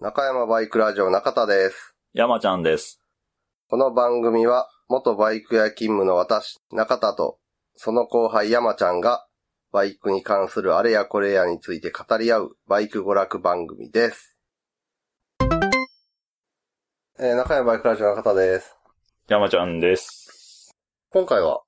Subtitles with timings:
[0.00, 1.94] 中山バイクラジオ中田です。
[2.14, 3.02] 山ちゃんです。
[3.68, 7.36] この番組は、元バイク屋勤務の私、中田と、
[7.76, 9.26] その後輩山ちゃんが、
[9.72, 14.38] バイクに関するあれやこれやについて語り合う、バイク娯楽番組です。
[17.18, 18.74] えー中山バイクラジオ中田です。
[19.28, 20.70] 山ちゃんです。
[21.10, 21.60] 今回は、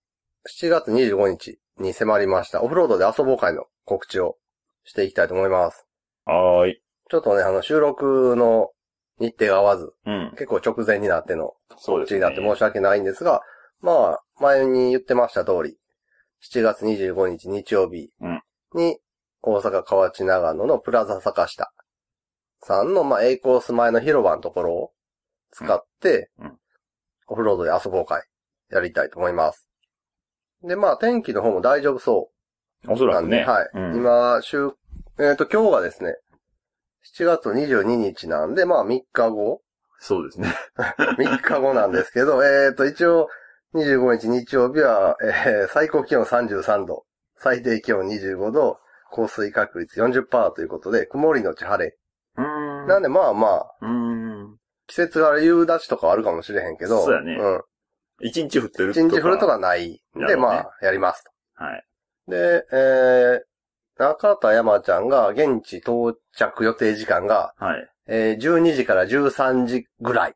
[0.58, 4.38] 7月25日に迫りました、オフロードで遊ぼう会の告知を
[4.84, 5.86] していきたいと思います。
[6.24, 6.82] はーい。
[7.12, 8.70] ちょっとね、あの、収録の
[9.20, 10.30] 日程が合わず、うん。
[10.30, 12.14] 結構直前になってのそうですね。
[12.14, 13.42] 告知になって申し訳ないんですが、
[13.82, 15.76] まあ、前に言ってました通り、
[16.50, 18.42] 7月25日日曜日うん
[18.74, 18.96] に、
[19.42, 21.70] 大阪河内長野のプラザ坂下
[22.62, 24.92] さんの、まあ、A コース前の広場のところを
[25.50, 26.58] 使ってうんうん、
[27.26, 28.22] オフロードで遊ぼう会、
[28.70, 29.68] やりたいと思います。
[30.62, 32.30] で、まあ、天気の方も大丈夫そ
[32.86, 33.44] うおそらくね。
[33.44, 33.70] はい。
[33.74, 34.70] うん、今、週、
[35.20, 36.16] えっ、と、今日がですね、
[37.16, 39.60] 7月22日なんで、まあ3日後
[39.98, 40.54] そうですね。
[41.18, 43.28] 3日後なんですけど、えっと、一応、
[43.74, 47.04] 25日日曜日は、えー最高気温33度、
[47.36, 48.78] 最低気温25度、
[49.10, 51.96] 降水確率40%ということで、曇りのち晴れ。
[52.42, 52.86] ん。
[52.86, 54.58] なんでまあまあ、うーん。
[54.86, 57.62] 季節が夕立ちとかはあるかもしれへんけど、そうやねうん。
[58.20, 61.84] 一日降ってる一日降るとかないんで、まあ、やりますはい。
[62.26, 62.32] と。
[62.32, 63.40] で、えー、
[63.98, 67.88] 中田山ちゃんが現地到着予定時間が、はい。
[68.08, 70.34] えー12時から13時ぐらい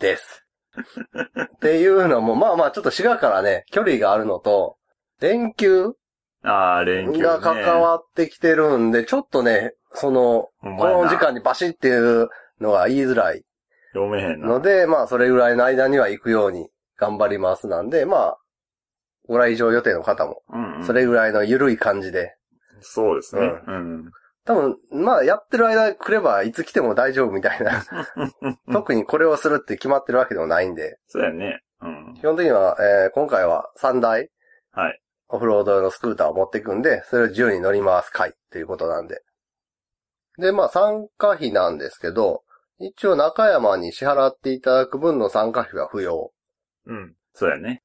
[0.00, 0.44] です。
[1.56, 4.76] っていうのも、まあまあちょっと滋賀からね、距離があるのと、
[5.20, 5.94] 連休
[6.42, 7.24] あー、連休、ね。
[7.24, 12.28] が関わってきてるんで、ちょっとね、その、こほんまやなの時間にバシッっていう
[12.60, 13.44] のが言いづらい
[13.92, 14.48] 読めへんな。
[14.48, 18.38] ので、まあそれぐらいの間には行くように頑張りますなんで、まあ、
[19.26, 20.84] ご来場予定の方も、うん、うん。
[20.84, 22.36] それぐらいの緩い感じで、
[22.84, 23.42] そうですね。
[23.42, 24.10] ううん。
[24.44, 27.82] 多分、まあやってる間来ればいつ来ても大丈夫みたいな、
[28.72, 31.62] 特にこれをするって決まってるわけでもないんで、そうやね。
[31.80, 32.22] うん基。
[32.22, 34.30] 本的には、えー今回は3台、
[34.72, 35.00] はい。
[35.28, 39.22] オフロード用のスクーターを持っていくんで、それを自由に乗り回す回ということなんで。
[40.38, 42.42] で、まあ参加費なんですけど、
[42.78, 46.32] 一応中山に支払っていただく分の参加費は不要。
[46.86, 47.14] うん。
[47.32, 47.82] そうやね。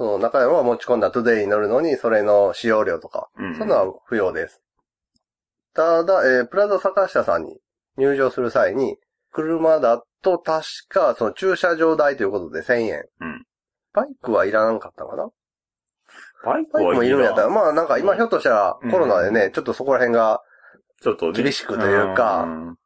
[0.00, 3.54] その中山が持ち込んだトゥデイに乗るのに、それの使用料とか、うん。
[3.54, 4.62] そんなのは不要です。
[5.74, 7.58] ただ、えープラザ坂下さんに
[7.98, 8.96] 入場する際に、
[9.30, 13.04] 車だと確か、その駐車場代ということで1000円。
[13.20, 13.44] うん
[13.92, 15.28] バイクはいらんかったかな？
[16.46, 20.40] バイクバイクもいるんやったら、まあなんか今うんひょっとしたらうんコロナでね、ちょっとそこら辺が
[21.02, 21.42] ちょっとね。
[21.42, 22.78] 厳しくというかん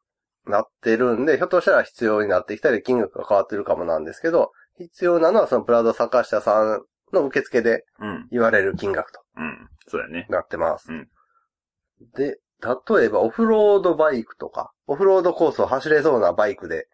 [0.47, 6.81] なってるんで、ひょっとしたら必要になってきたり金額が変わってるかもなんですけど、必要なのはそのプラザ坂下さん
[7.15, 8.27] の受付でうん。
[8.31, 9.67] 言われる金額とうん。
[9.87, 10.27] そうやね。
[10.29, 10.91] なってます。
[10.91, 11.07] うん
[12.13, 16.87] で、例えばオフロードバイクとか、オフロードコースを走れそうなバイクで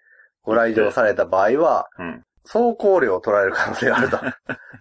[0.43, 2.23] ご来場された場合は、うん。
[2.43, 4.17] 走行料を取られる可能性があると。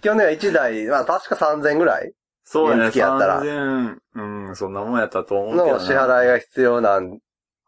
[0.03, 2.13] 基本的には1台、まあ確か3000ぐらい
[2.45, 2.83] そうやね。
[2.83, 5.73] 原付やったら3000うん、そんなもんやったと思うけどな。
[5.75, 7.01] の支払いが必要な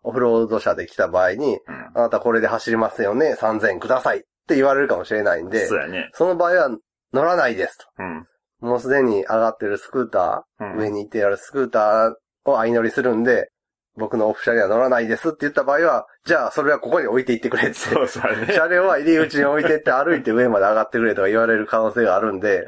[0.02, 1.90] オフロード車で来た場合に、うん。
[1.94, 6.10] あなたこれで走りますよね、3000くださいって言われるかもしれないんでそ、うやね。
[6.12, 6.70] その場合は
[7.12, 7.86] 乗らないですと。
[7.98, 8.26] うん。
[8.60, 13.50] もうすでに上がってるスクーター、うん上に行ってあるスクーターを相乗りするんで、
[13.96, 17.74] 僕のオフ車には乗らないですって言った場合は、じゃあそれはここに置いていってくれって。
[17.74, 18.54] そうそうやね。
[18.54, 22.66] 車両は入り口に置いてって歩いて上まで上がってくれとか言われる可能性があるんで、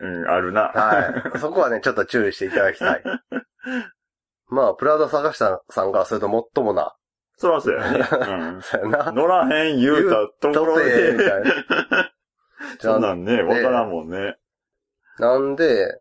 [0.00, 0.62] うん、あるな。
[0.74, 1.38] はい。
[1.38, 3.02] そこはね、ちょっと注意していただきたい。
[4.48, 6.94] まあ、プラダ探したさんからするともっともな、
[7.40, 7.98] そらそうやね。
[8.00, 8.60] うん。
[8.62, 9.12] そうやな。
[9.12, 11.30] 乗らへん言うたところとってみで。
[11.30, 12.10] たいな。
[12.80, 14.36] じゃあそんなんね、わからんもんね。
[15.18, 16.00] なんで、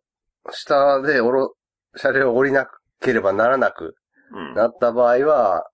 [0.52, 1.56] 下でおろ、
[1.96, 2.68] 車両を降りな
[3.02, 3.96] ければならなく
[4.32, 4.54] うん。
[4.54, 5.70] なった場合は、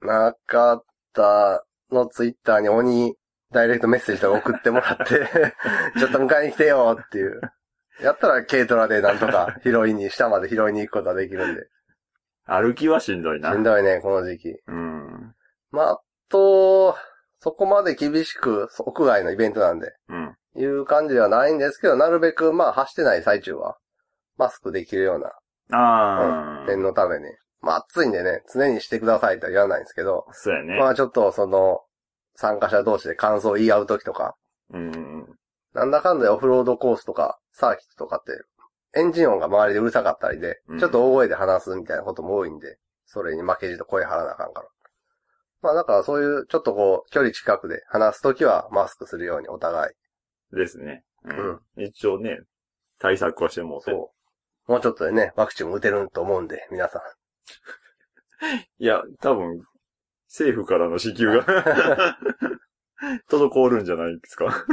[0.00, 0.82] 中
[1.12, 3.14] 田のツイッターに鬼
[3.52, 5.28] ダイレクトメッセージとか送ってもらって、
[5.98, 7.40] ちょっと迎えに来てよっていう。
[8.00, 11.66] やったら軽トラでなんとか拾いに、下まで拾いに行くことができるんで。
[12.46, 13.52] 歩きはしんどいな。
[13.52, 14.48] しんどいね、この時期。
[14.66, 15.34] うん。
[15.70, 16.96] まあ、あと、
[17.40, 20.36] そこまで厳しく、屋外のイベントなんで、うん。
[20.56, 23.78] いう感じではないんですけど、なるべく、まあ、走ってない最中は、
[24.36, 25.28] マスクできるような、
[25.76, 26.66] ああ。
[26.66, 27.24] 念のために。
[27.60, 30.78] まあ、暑いんでね、常にしてくださいとは言わないんですけど、そうやね。
[30.78, 31.80] まあ、ちょっと、その、
[32.34, 34.34] 参加者同士で感想を言い合うときとか、
[34.72, 35.26] うん。
[35.72, 38.32] なんだかんだでオフロードコースとか、サーキットとかって、
[38.98, 44.68] エンジン音が周りでうるさかったりでうん、ちょっと大声で話すみたいなことも多いんで、それに負けじと声張らなあかんから。
[45.62, 50.56] まあだからそういう、ちょっとこう、距離近くで話すときはマスクするようにお互い。
[50.56, 51.04] ですね。
[51.24, 51.84] うん。
[51.84, 52.38] 一応ね、
[52.98, 53.90] 対策はしてもうて。
[53.90, 54.12] そ
[54.68, 54.72] う。
[54.72, 57.02] もうちょっとでね、ワクチンも打てると思うんで、皆さん。
[58.78, 59.62] いや、多分、
[60.28, 61.44] 政府からの支給が
[63.28, 64.64] 滞るんじゃないですか。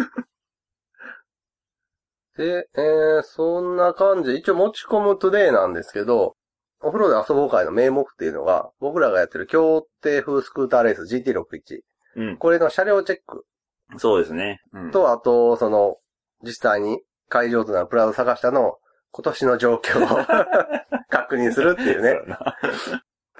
[2.37, 6.37] で、えー、そんな感じで、一応持ち込むトゥデイなんですけど、
[6.81, 11.81] オフロードで遊ぼう会の名目っていうのが、僕らがやってる協定風スクーターレース GT61。
[12.15, 12.37] うん。
[12.37, 13.45] これの車両チェック
[13.97, 14.61] そうですね。
[14.73, 15.97] うん、と、あと、その、
[16.43, 18.75] 実際に会場となるプラウド探したの
[19.11, 20.25] 今年の状況を
[21.09, 22.19] 確認するっていうね。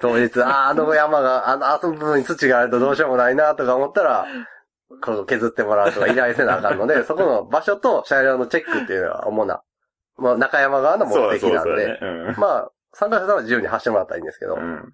[0.00, 4.26] そう当日、ああ、あの山が、あの、あその部分に土があるとどうしようもないなとか思ったら、
[5.02, 9.62] こう削ってもらうとか依頼せなあかんので、 そこの場所と車両のチェックっていうのが主な、
[10.16, 11.98] まあ中山側の目的なんで、だね。
[12.00, 14.92] うんまあ、参加者さんは自由に走ってもらったらいいんですけど、うん。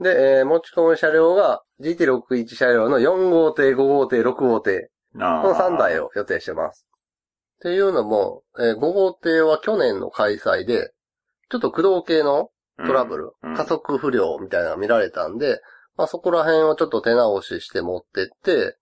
[0.00, 6.06] で、えー持ち込む車両が GT61 車両の4号艇、5号艇、6号艇、あこの3台を。
[6.06, 6.86] を予定してます。
[7.56, 10.92] っていうのも、えー5号艇は去年の開催で、
[11.50, 15.60] ちょっと駆動系のトラブル、うん加速不良みたいなのが見られたんで、
[15.96, 18.78] まあそこら辺をちょっと手直しして持ってって、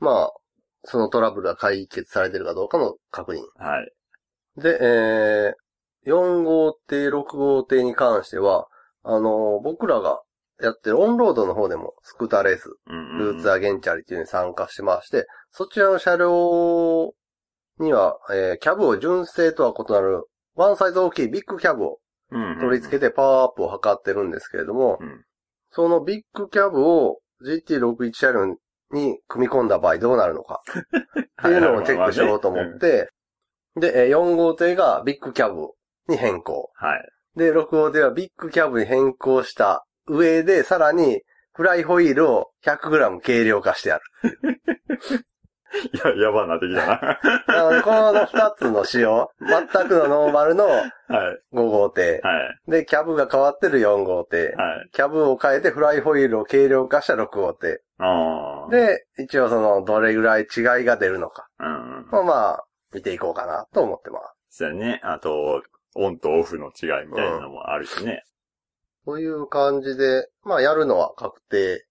[0.00, 0.32] まあ、
[0.84, 3.38] そのトラブルが解決されてるかどうかの確認。
[3.56, 3.92] はい。
[4.60, 5.63] で、えー、
[6.06, 8.66] 4号艇、6号艇に関しては、
[9.02, 10.20] あのー僕らが
[10.62, 17.12] やってるオンロードの方でもスクーターレース、うんルーツアゲンチャリっていうのに参加してまして、そちらの車両
[17.78, 20.24] には、えーキャブを純正とは異なる、
[20.54, 21.98] ワンサイズ大きいビッグキャブを
[22.30, 25.24] うん取り付けてパワーアップを図ってるんですけれども、うん。
[25.70, 28.46] そのビッグキャブを GT61 車両
[28.92, 30.62] に組み込んだ場合どうなるのか
[31.42, 33.10] っていうのをチェックしようと思って、
[33.76, 35.68] で、えー4号艇がビッグキャブ
[36.08, 36.70] に変更。
[36.74, 37.08] はい。
[37.36, 41.22] で、6号艇はビッグキャブに変更した上で、さらに
[41.52, 44.02] フライホイールを 100g 軽量化してある。
[45.92, 47.20] いや、やばなってきたな。
[47.48, 50.90] なので、この2つの仕様、全くのノーマルのはい。
[51.52, 52.20] 5号艇。
[52.22, 52.30] は
[52.66, 52.70] い。
[52.70, 54.54] で、キャブが変わってる4号艇。
[54.56, 54.90] はい。
[54.92, 57.82] キャブを変えてフライホイールを軽量化した6号艇。
[57.98, 61.48] ああ。、で、一応その、どれぐらい違いが出るのか。
[61.58, 62.06] うん。
[62.10, 64.58] まあまあ、見ていこうかなと思ってます。
[64.58, 65.00] そうやね。
[65.02, 65.62] あと、
[65.94, 68.22] オンとオフの違いみたいなのもあるしね。
[69.04, 71.84] という感じで、まあやるのは確定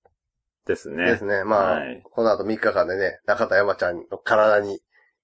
[0.65, 1.05] ですね。
[1.05, 1.43] ですね。
[1.43, 4.79] まあ、はいこの後3日間でね、中田山ちゃんの体に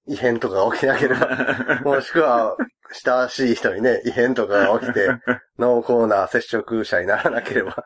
[0.07, 2.57] 異変とかが起きなければ、 もしくは、
[2.91, 5.07] 親しい人にね、異変とかが起きて、
[5.59, 7.83] 濃厚な接触者にならなければ。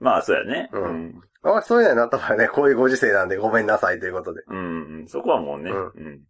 [0.00, 0.68] まあ、そうやね。
[0.72, 1.20] うんうん。
[1.42, 4.42] まあそういうのになった場合ね、こういうご時世なんでごめんなさいということで。
[4.48, 5.04] うん。
[5.06, 5.70] そこはもうね。
[5.70, 6.24] ううん。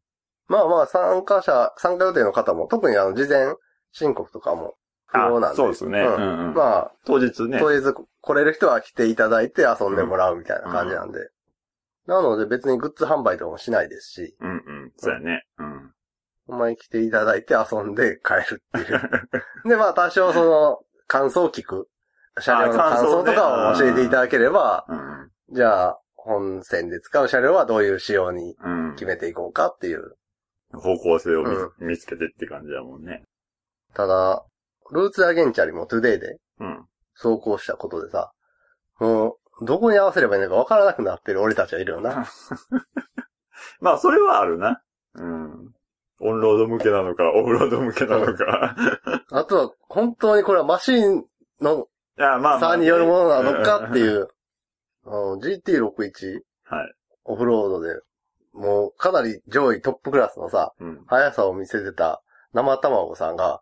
[0.49, 3.55] まあまあ参加者、参加予定の方も、特にあの、事前
[3.93, 4.75] 申告とかも
[5.07, 5.47] 不要なんで。
[5.55, 6.01] あそうですね。
[6.01, 6.55] ううん。
[6.55, 7.59] まあ、当日ね。
[7.59, 11.31] とりあえず来れる人は来ていただいて遊んでもらうみたいな感じなんで。
[12.07, 14.93] なので別にグッズ販売とかもしないですし、うんうん。
[14.97, 15.45] そうやね。
[15.59, 15.93] うん。
[16.49, 19.01] お前来ていただいて遊んで帰るっていう。
[19.69, 21.89] で、まあ多少その感想を聞く。
[22.41, 25.31] 車両の感想とかを教えていただければ、うん。
[25.51, 28.95] じゃあ本線で使う車両はどういう仕様にうん。
[28.95, 30.15] 決めていこうかっていう。
[30.73, 31.45] 方向性を
[31.79, 33.23] 見つけてって感じだもんね。
[33.95, 34.45] ただ、
[34.93, 36.87] ルーツアゲンチャリもトゥデイでうん。
[37.15, 38.33] 走行したことでさ、
[39.01, 42.27] もう、どこに合わせればいいのか分からなくなってる俺たちはいるよな。
[43.81, 44.83] まあ、それはあるな。
[45.15, 45.75] うん。
[46.21, 48.77] オンロード向けなのか、オフロード向けなのか。
[49.31, 51.25] あとは、本当にこれはマシン
[51.61, 51.89] の
[52.19, 52.61] いや、まあまあ。
[52.61, 54.29] 差によるものなのかっていうう。
[55.07, 56.95] あの GT61 はい。
[57.25, 58.01] オフロードで、
[58.53, 61.05] もうかなり上位トップクラスのさ、うん。
[61.07, 62.23] 速さを見せてた
[62.53, 63.61] 生卵さんが、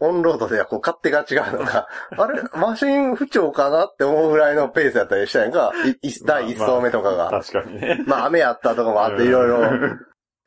[0.00, 7.30] オンロードではこう勝手が違うのか、 あれ、マシン不調かなって思うぐらいのペースやったりしたやんか、いい第1走目とかが。
[7.30, 8.02] 確かにね。
[8.06, 9.96] まあ雨やったとかもあっていろいろ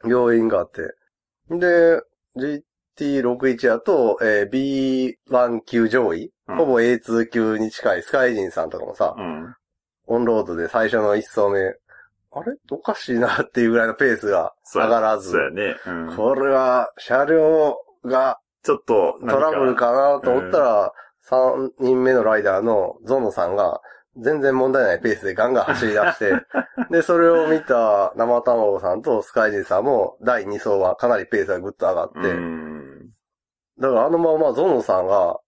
[0.06, 0.82] 要因があって。
[1.50, 2.02] で、
[3.00, 9.56] GT61 やと、えー B1 級上位、うんほぼ A2 級に近いスカイジンさんとかもさ、うん。
[10.08, 11.60] オンロードで最初の1走目、
[12.36, 12.58] あれ？
[12.70, 15.76] おかしいなっていうぐらいのペースが上がらずそう、やね。
[15.86, 16.16] うん。
[16.18, 20.94] これは車両がちょっと、トラブルかなと思ったら、
[21.30, 23.82] 3人目のライダーのゾノさんが、
[24.18, 26.34] 全然問題ないペースでガンガン走り出して、
[26.92, 33.10] で、それを見た生卵さんとスカイジンさんも、第2走はかなりペースがぐっと上がって、うん。
[33.80, 35.40] だからあのままゾノさんが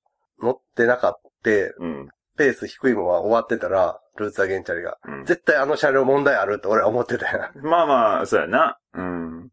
[0.41, 2.09] 乗ってなかった、うん。
[2.37, 7.49] ペース低いまま終わってたら、ルーツアゲンチャリが、うん絶対あの車両問題あるって俺は思ってたよ。
[7.61, 8.79] まあまあ、そうやな。
[8.93, 9.49] うん。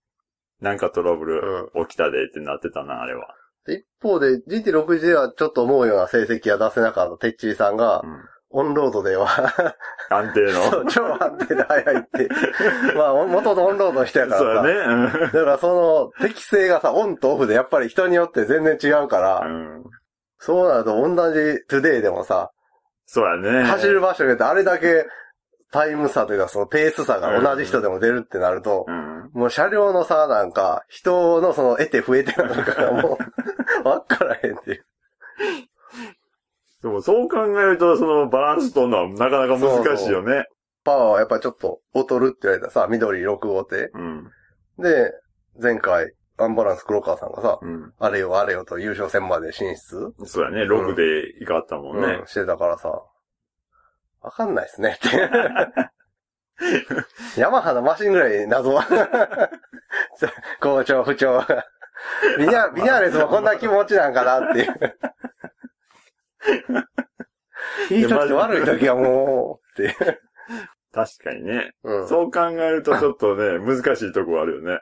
[0.60, 3.34] なんかトラブル起きたでってなってたな、あれは。
[3.66, 8.20] で一方で、GT60 ではちょっと思うような成績が出せなかったテッチリさんがう、ん。
[8.54, 9.28] オンロードでは
[10.10, 10.84] 安定の？
[10.90, 12.28] 超安定で速いって。
[12.94, 14.44] まあ、元々オンロードの人やからさ。
[14.44, 15.10] そうやね。
[15.10, 19.84] だからその適性がさ、オンとオフでやっぱり人によって全然違うから、うん。
[20.38, 22.50] そうなると同じトゥデイでもさ、
[23.06, 23.62] そうやね。
[23.64, 25.06] 走る場所によってあれだけ
[25.72, 29.30] タイム差というかそのペース差が同じ人でも出るってなると、うん。
[29.32, 33.18] もう車両の差なんか、人のその得手不得手なのかがも
[33.84, 34.84] う、 わからへんっていう。
[36.82, 40.44] でもそう考えると、そのバランス取るのはなかなか難しいよね。
[40.84, 43.90] パワーはやっぱちょっと劣るって言われたらさ、緑6号艇。
[43.94, 44.30] うん。
[44.78, 45.12] で、
[45.58, 47.92] 前回、アンバランス黒川さんがさ、うん。
[47.98, 50.64] あれよあれよと優勝戦まで進出、そうやね。
[50.64, 52.26] 6でいかったもんねうん。
[52.26, 53.02] してたからさ、
[54.22, 55.08] わかんないっすねって。
[57.40, 58.86] ヤマハのマシンぐらい謎は。
[60.60, 61.44] 好調不調。
[62.38, 64.98] ビニャ、ビニャーレスもこんな気持ちなんかなっていう。
[67.90, 69.96] いい時と悪い時はもう、って。
[70.92, 71.72] 確かにね。
[71.84, 72.08] うん。
[72.08, 74.80] そう考えるとちょっとね、難しいとこあるよね。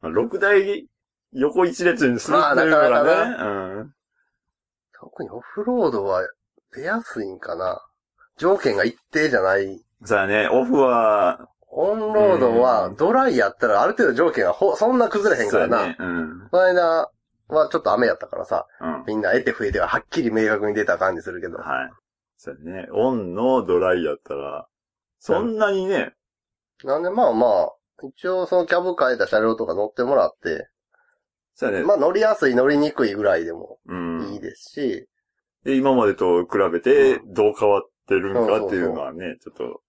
[0.00, 0.88] まあ6台
[1.32, 3.80] 横一列にするっていうのまあなかがなね。
[3.80, 3.92] うん。
[4.92, 6.22] 特にオフロードは
[6.74, 7.80] 出やすいんかな。
[8.42, 9.80] 条件が一定じゃない。
[10.04, 10.48] そうやね。
[10.48, 15.78] オフは、オンロードはドライやったらある程度条件がほ、そんな崩れへんからな。
[15.78, 15.96] そうやね。
[16.00, 16.48] うん。
[16.50, 17.10] この間
[17.46, 19.04] はちょっと雨やったからさ、うん。
[19.06, 21.58] みんな得て増えてははっきり明確に出た感じするけど。
[21.58, 21.90] はい。
[22.36, 22.88] そうやね。
[22.92, 24.66] オンのドライやったら、
[25.20, 26.12] そんなにね、
[26.82, 27.72] なんでまあまあ、
[28.02, 30.68] 一応そのキャブ変えた車両とか乗ってもらって、
[31.54, 31.84] そうやね。
[31.84, 34.32] まあ乗りやすい乗りにくいぐらいでもうん。
[34.32, 35.08] いいですし、
[35.64, 39.80] で、今までと比べてどう変わってるんかっていうのはね、ちょっと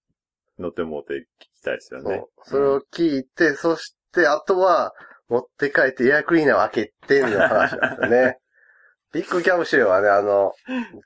[0.59, 2.23] 乗ってもうて聞きたいですよね。
[2.43, 4.93] それを聞いて、そしてあとは
[5.29, 8.37] 持って帰ってエアクリーナーを開けての話なんですよね。
[9.13, 10.53] ビッグキャブ仕様はね、あの、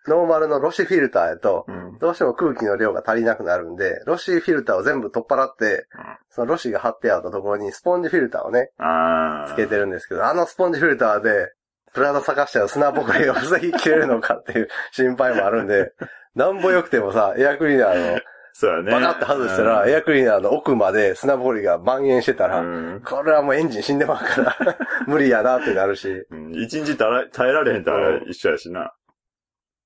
[0.07, 1.97] ノーマルのろ紙フィルターやと、うん。
[1.99, 5.87] どうしても空気の量が足りなくなるんで、ろ紙フィルターを全部取っ払って、
[6.29, 9.51] そのろ紙が貼ってあったところにスポンジフィルターをね、ああ。
[9.51, 11.51] つけてるんですけど、あのスポンジフィルターで、
[11.93, 15.91] プラザ探したら砂ぼこりを防ぎきれるのかっていう心配もあるんで、
[16.37, 18.19] なんぼ良くてもさ、エアクリーナーの
[18.53, 18.91] そうやね。
[18.91, 23.01] バカって外したら、エアクリーナーの奥まで砂ぼこりが蔓延してたら、うん。
[23.05, 24.55] これはもうエンジン死んでまうから、
[25.07, 26.09] 無理やなってなるし。
[26.29, 28.93] うん一日耐え耐えられへんたら一緒やしな。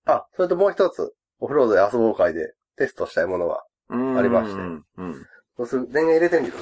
[0.06, 4.86] あ、それともう一つ、オフロードで遊ぼう会でテストしたいものが、うんありましてうん。
[4.98, 5.14] うん
[5.58, 5.88] どうする？
[5.92, 6.54] 電源入れてみる？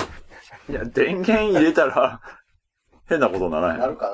[0.69, 2.19] いや、電源入れたら、
[3.07, 3.77] 変なことにならへ。
[3.77, 4.09] なんるか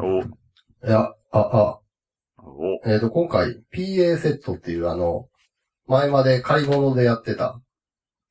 [0.00, 1.78] お、いや、あ、あ、
[2.46, 5.28] お、えっ、と、今回 PA セットっていうあの、
[5.86, 7.60] 前まで買い物でやってた、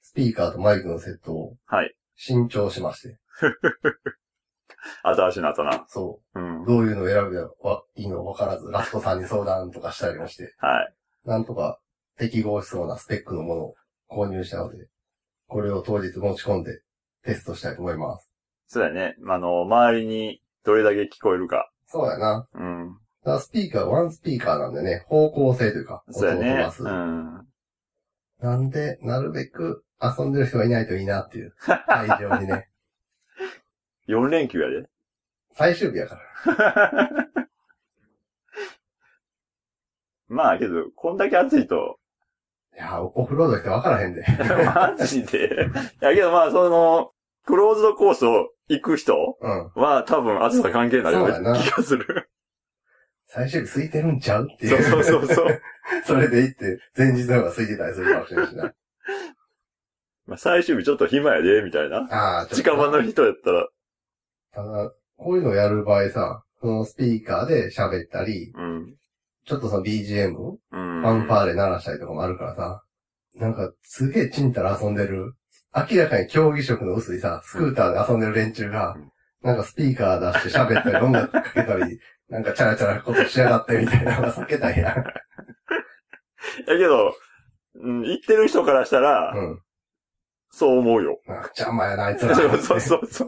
[0.01, 1.93] スピーカーとマイクのセットをはい。
[2.15, 3.17] 新調しまして。
[5.03, 5.85] 新しいなったな。
[5.87, 6.65] そうんう。。
[6.65, 10.93] どういうのを選べばいいのか分からず、ラストさんに相談とかしたりもして、はい。
[11.27, 11.79] なんとか
[12.17, 13.75] 適合しそうなスペックのものを
[14.09, 14.87] 購入したので、
[15.47, 16.81] これを当日持ち込んで
[17.23, 18.31] テストしたいと思います。
[18.67, 19.15] そうやね。
[19.27, 21.69] あの、周りにどれだけ聞こえるか。
[21.87, 22.47] そうやな。
[22.53, 22.97] うん。
[23.25, 26.71] だスピーカー、ワンスピーカーなんでね、方向性というか、音を飛ば。
[26.71, 26.83] す。
[26.83, 27.47] うん。
[28.39, 31.55] なんで、なるべく遊んでる人がいないといいなっていう、
[31.87, 32.69] 会場にね。
[34.07, 34.87] 4連休やで。
[35.53, 37.27] 最終日やから。
[40.27, 41.99] まあけど、こんだけ暑いと、
[42.75, 44.25] いや、オフロード来て分からへんで。
[44.75, 45.69] マジで。
[46.01, 47.11] いやけどまあ、その、
[47.45, 49.71] クローズドコースを行く人うん。
[49.75, 52.29] は多分暑さ関係ないような気がする。
[53.27, 54.83] 最終日空いてるんちゃうっていそうう。
[54.83, 55.61] そうそうそう。
[56.05, 58.73] それで行って、前日の方が空いてたりするかもしれないしな。
[60.27, 61.97] まあ最終日ちょっと暇やで、みたいな。
[62.11, 63.67] ああ、ちょっと近場の人やったら、
[64.53, 68.95] ただ、こういうのをやる場合さ、そのスピーカーで喋ったり、うん。
[69.45, 71.05] ちょっとその BGM、フうん。
[71.05, 72.83] ァンファーレ鳴らしたりとかもあるからさ、
[73.35, 75.33] なんかすげえチンタラ遊んでる、
[75.75, 79.11] 明らかに競技色の薄いさ、スクーターで遊んでる連中がうん、
[79.43, 84.95] なんかスピーカー出して喋ったり音楽かけたり、なんかチャラチャラことしやがってみたいな のが避けたいやん。
[84.95, 85.03] や
[86.65, 87.15] けど、
[87.75, 89.61] うん、行ってる人からしたら、うん。
[90.49, 91.19] そう思うよ。
[91.27, 92.33] 邪魔やな、あいつそら。
[92.33, 93.27] うそうそうそう。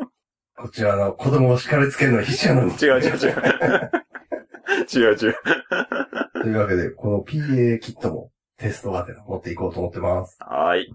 [0.56, 2.72] こちらの子供を叱りつけるのに必死やのに。
[2.74, 3.92] 違う違う違う。
[4.92, 5.36] 違う違う。
[6.34, 10.38] というわけで、この PA キットもテストがてら持っていこうと思ってます。
[10.42, 10.92] はい。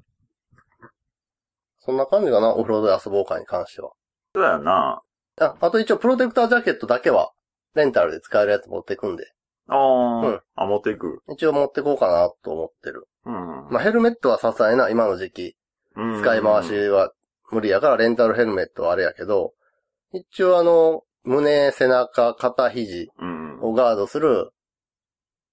[1.79, 3.93] そんな感じかな、オフロードで遊ぼうかに関しては。
[4.35, 5.03] そうやな。
[5.41, 7.33] あ、あと一応プロテクタージャケットだけは、
[7.75, 9.33] レンタルで使えるやつ持ってくんで、
[9.69, 11.23] あー、うんあ、持っていく。
[11.33, 13.09] 一応持ってこうかなと思ってる。
[13.25, 13.35] うん。
[13.71, 15.57] まあ、ヘルメットはさすがにな、今の時期、
[15.97, 17.13] うん使い回しは
[17.51, 19.53] 無理やから、レンタルヘルメットはあれやけど、
[20.13, 23.61] 一応あの、胸、背中、肩肘うん。
[23.63, 24.51] をガードする、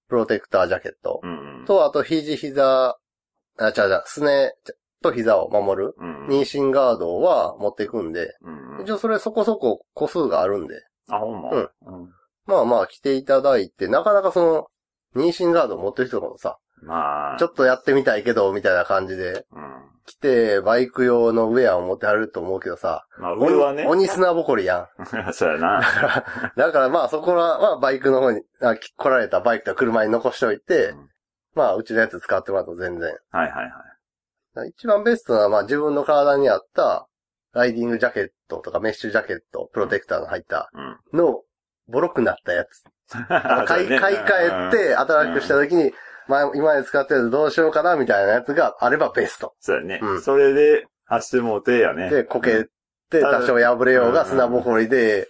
[0.08, 1.20] プロテクタージャケット。
[1.22, 1.64] うん。
[1.66, 2.98] と、あと肘、膝、
[3.58, 4.54] あ、違う違う、すね
[5.02, 6.26] と膝を守る、うん。
[6.26, 8.82] 妊娠ガードは持っていくんで、うん。
[8.82, 10.74] 一応それそこそこ個数があるんで、
[11.10, 11.50] あ、ほんま？
[11.50, 12.10] うんうん。
[12.46, 14.66] まあまあ来ていただいて、なかなかその、
[15.20, 17.38] 妊娠ガード持ってる人とかもさ、まあ。
[17.38, 19.90] ちょっとやってみたいけど、みたいな感じで、うん。
[20.06, 23.82] 来て、バイク用のウェアを持ってはると思うけどさ、まあ、上はね。
[23.82, 25.06] 鬼鬼砂ぼこりやん。
[25.32, 25.82] そうやな。
[26.56, 31.10] だからまあそこは、まあバイクの方に、あ来られたバイクと車に残しておいて、うん
[31.52, 33.08] まあうちのやつ使ってもらうと全然。
[33.30, 33.70] はいはい
[34.54, 34.68] はい。
[34.68, 37.08] 一番ベストなまあ自分の体に合った、
[37.52, 40.70] ライディングジャケットとかメッシュジャケット、プロテクターの入った
[41.12, 41.18] うん。
[41.18, 41.42] の、
[41.88, 42.84] ボロくなったやつ。
[43.66, 45.92] 買い、買い替えて、新しくした時に、
[46.28, 49.54] まあ今まで使ってるどうしようかなみたいなやつがあればベスト。
[49.58, 50.00] そうやね。
[50.02, 52.08] うんそれで、走ってもうてやね。
[52.08, 52.66] で、こけ
[53.10, 55.28] て多少破れよううんが砂ぼこりで、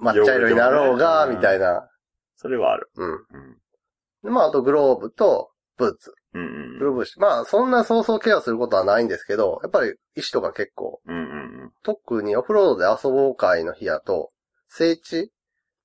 [0.00, 1.88] 抹茶色になろうが、うんみたいな。
[2.36, 2.90] それはある。
[2.96, 4.32] うん。
[4.32, 6.14] まああとグローブと、ブーツ。
[6.34, 6.44] うんう
[6.76, 11.14] んグローブし、まあそんなそうそうケアすることはないんですけど、やっぱり石とか結構、うん。
[11.14, 11.47] うんうん
[11.82, 14.30] 特にオフロードで遊ぼう会の日やと、
[14.68, 15.32] 整地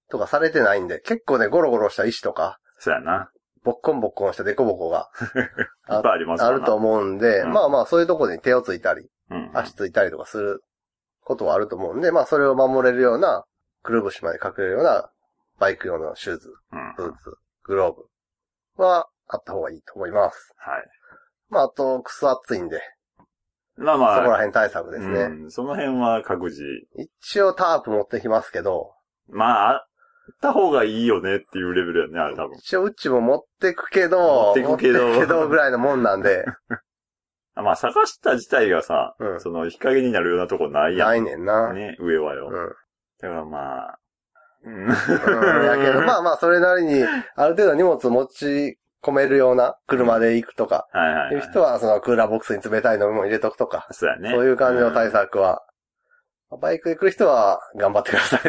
[0.09, 3.29] とかされてないんで、結構ね、ゴロゴロした石とか、そうやな。
[3.63, 5.09] ボッコンボッコンしたデコボコが
[5.89, 9.51] いっぱいありますあると思うんで、うんまあまあそういうとこに手をついたり、うん。
[9.53, 10.62] 足ついたりとかする
[11.23, 13.45] ことはあると思うんで、まあそれを守れるような、
[13.81, 15.09] くるぶしまで隠れるような、
[15.59, 16.93] バイク用のシューズ、うん。
[16.97, 17.93] ブーツ、グロー
[18.77, 20.53] ブはあった方がいいと思います。
[20.57, 20.85] はい。
[21.50, 22.81] まああと、くそ暑いんで、
[23.77, 24.18] まあまあ。
[24.18, 25.20] そこら辺対策ですね。
[25.22, 25.51] うん。
[25.51, 26.63] その辺は各自。
[26.96, 28.94] 一応タープ持ってきますけど、
[29.30, 32.58] まあ、あった方がいいよねっていうレベルやね、あれ多分。
[32.58, 36.46] 一応うちも持ってくけど、持ってくけど持ってくぐらいのもんなんで、
[37.56, 41.08] あ まあ、坂下自体がさ、うんその日陰になるようなとこないやん。
[41.08, 41.74] ないねんな。
[41.74, 42.50] ね、上はよ。
[42.51, 42.70] うん。
[43.20, 44.00] だからまあ、
[44.65, 44.86] うん。
[44.86, 47.03] うん、やけど、まあまあ、それなりに、
[47.36, 51.36] ある程度荷物持ち込めるような車で行くとか、はいはい、はい。
[51.36, 54.31] いう人は、そのクーラーボックスに冷たい飲み物入れとくとか、そうやね。
[54.31, 55.62] そういう感じの対策は、
[56.62, 58.41] バイクで来る人は頑張ってください。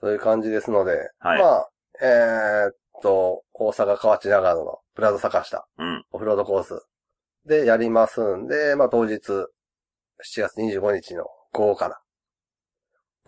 [0.00, 1.68] そういう感じですので、はいまあ、
[2.00, 6.04] えーっと、大阪河内長野のプラザ坂下、うん。
[6.12, 6.86] オフロードコース
[7.44, 9.46] でやりますんで、まあ当日、7
[10.40, 12.00] 月25日の午後から。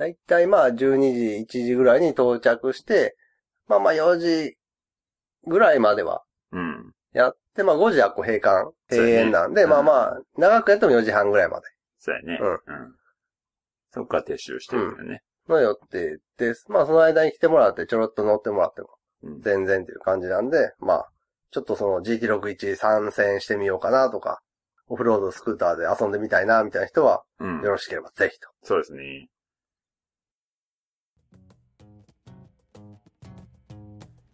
[0.00, 3.16] だいたいまあ12時、1時ぐらいに到着して、
[3.68, 4.56] まあまあ4時
[5.46, 6.92] ぐらいまではうん。
[7.12, 11.66] やって、まあ5時はこう閉館、閉園なんで、そうやねまあまあ、長くやっても4時半ぐらいまで
[11.98, 12.38] そうやね。
[12.40, 12.58] うんうん。
[13.90, 15.20] そっから撤収してるよね。
[15.50, 16.64] の予定です。
[16.70, 18.88] まあその間に来てもらってちょろっと乗ってもらっても
[19.22, 19.40] うん。
[19.42, 21.08] 全然っていう感じなんで、まあ、
[21.50, 24.40] ちょっとその GT61 参戦してみようかなとか、
[24.86, 27.72] オフロードスクーターで遊んでみたいなみたいな人は、うんよ。
[27.72, 28.48] ろしければぜひと。
[28.62, 29.28] そうですね。